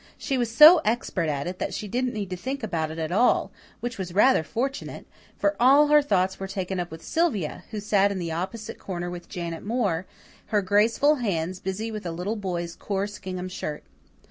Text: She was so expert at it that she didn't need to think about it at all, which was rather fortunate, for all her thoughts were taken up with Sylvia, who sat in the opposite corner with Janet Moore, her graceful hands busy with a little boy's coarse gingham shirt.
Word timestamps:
She 0.17 0.35
was 0.35 0.49
so 0.49 0.81
expert 0.83 1.29
at 1.29 1.45
it 1.45 1.59
that 1.59 1.75
she 1.75 1.87
didn't 1.87 2.15
need 2.15 2.31
to 2.31 2.35
think 2.35 2.63
about 2.63 2.89
it 2.89 2.97
at 2.97 3.11
all, 3.11 3.51
which 3.81 3.99
was 3.99 4.15
rather 4.15 4.41
fortunate, 4.41 5.05
for 5.37 5.55
all 5.59 5.89
her 5.89 6.01
thoughts 6.01 6.39
were 6.39 6.47
taken 6.47 6.79
up 6.79 6.89
with 6.89 7.03
Sylvia, 7.03 7.65
who 7.69 7.79
sat 7.79 8.11
in 8.11 8.17
the 8.17 8.31
opposite 8.31 8.79
corner 8.79 9.11
with 9.11 9.29
Janet 9.29 9.63
Moore, 9.63 10.07
her 10.47 10.63
graceful 10.63 11.17
hands 11.17 11.59
busy 11.59 11.91
with 11.91 12.07
a 12.07 12.11
little 12.11 12.35
boy's 12.35 12.75
coarse 12.75 13.19
gingham 13.19 13.47
shirt. 13.47 13.83